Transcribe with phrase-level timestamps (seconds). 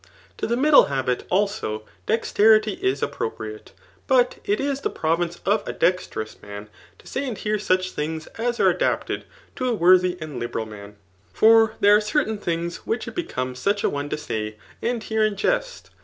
[0.39, 3.71] To the middle habit, also, desterity is appropriate.
[4.07, 8.25] But ii is the province of a dexterous man to say and hear such things,
[8.35, 9.25] as are adapted
[9.57, 10.95] to a worthy and liberal man;
[11.31, 15.23] for there are certain things which it becomes such a one to say and hear
[15.23, 15.91] in jest.